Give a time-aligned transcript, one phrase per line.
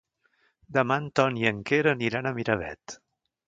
[0.77, 3.01] Demà en Ton i en Quer aniran a Miravet.